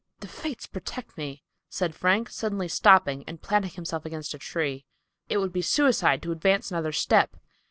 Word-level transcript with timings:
"The 0.21 0.27
fates 0.27 0.65
protect 0.65 1.15
me!" 1.15 1.43
said 1.69 1.93
Frank, 1.93 2.31
suddenly 2.31 2.67
stopping 2.67 3.23
and 3.27 3.39
planting 3.39 3.69
himself 3.69 4.03
against 4.03 4.33
a 4.33 4.39
tree. 4.39 4.83
"It 5.29 5.37
would 5.37 5.53
be 5.53 5.61
suicide 5.61 6.23
to 6.23 6.31
advance 6.31 6.71
another 6.71 6.91
step. 6.91 7.35